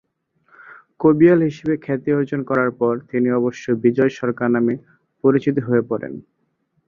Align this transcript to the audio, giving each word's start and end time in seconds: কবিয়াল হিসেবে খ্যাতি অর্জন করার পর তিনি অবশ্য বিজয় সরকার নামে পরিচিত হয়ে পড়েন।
কবিয়াল 0.99 1.39
হিসেবে 1.41 1.75
খ্যাতি 1.83 2.09
অর্জন 2.17 2.41
করার 2.49 2.71
পর 2.79 2.93
তিনি 3.09 3.27
অবশ্য 3.39 3.65
বিজয় 3.83 4.11
সরকার 4.19 4.49
নামে 4.51 4.73
পরিচিত 5.23 5.55
হয়ে 5.67 5.83
পড়েন। 5.89 6.13